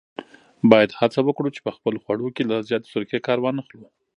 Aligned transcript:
باید 0.71 0.97
هڅه 0.99 1.19
وکړو 1.23 1.49
چې 1.55 1.61
په 1.65 1.71
خپلو 1.75 1.97
خوړو 2.03 2.27
کې 2.35 2.43
له 2.49 2.55
زیاتې 2.69 2.87
سرکې 2.93 3.19
کار 3.27 3.37
وانخلو. 3.41 3.87